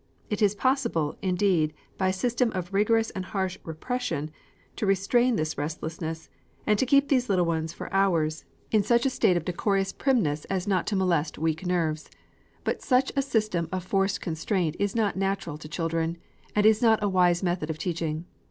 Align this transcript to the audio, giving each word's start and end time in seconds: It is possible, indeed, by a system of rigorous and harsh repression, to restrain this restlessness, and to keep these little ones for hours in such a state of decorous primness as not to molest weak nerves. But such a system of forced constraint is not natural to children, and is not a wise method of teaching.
It 0.31 0.41
is 0.41 0.55
possible, 0.55 1.15
indeed, 1.21 1.75
by 1.99 2.07
a 2.07 2.11
system 2.13 2.51
of 2.55 2.73
rigorous 2.73 3.11
and 3.11 3.23
harsh 3.23 3.59
repression, 3.63 4.31
to 4.77 4.87
restrain 4.87 5.35
this 5.35 5.59
restlessness, 5.59 6.27
and 6.65 6.79
to 6.79 6.87
keep 6.87 7.07
these 7.09 7.29
little 7.29 7.45
ones 7.45 7.71
for 7.71 7.93
hours 7.93 8.43
in 8.71 8.81
such 8.81 9.05
a 9.05 9.11
state 9.11 9.37
of 9.37 9.45
decorous 9.45 9.93
primness 9.93 10.45
as 10.45 10.67
not 10.67 10.87
to 10.87 10.95
molest 10.95 11.37
weak 11.37 11.67
nerves. 11.67 12.09
But 12.63 12.81
such 12.81 13.11
a 13.15 13.21
system 13.21 13.69
of 13.71 13.83
forced 13.83 14.21
constraint 14.21 14.75
is 14.79 14.95
not 14.95 15.17
natural 15.17 15.59
to 15.59 15.67
children, 15.69 16.17
and 16.55 16.65
is 16.65 16.81
not 16.81 17.03
a 17.03 17.07
wise 17.07 17.43
method 17.43 17.69
of 17.69 17.77
teaching. 17.77 18.25